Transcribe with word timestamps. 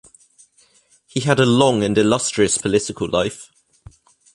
He 1.05 1.19
had 1.19 1.39
a 1.39 1.45
long 1.45 1.83
and 1.83 1.95
illustrious 1.95 2.57
political 2.57 3.07
life. 3.07 3.51